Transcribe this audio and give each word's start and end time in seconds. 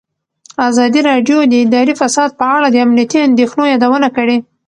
ازادي 0.69 1.01
راډیو 1.09 1.37
د 1.45 1.53
اداري 1.63 1.93
فساد 2.01 2.29
په 2.39 2.45
اړه 2.55 2.67
د 2.69 2.75
امنیتي 2.85 3.17
اندېښنو 3.29 3.63
یادونه 3.73 4.07
کړې. 4.17 4.37